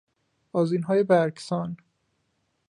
[0.51, 1.77] آذینهای برگسان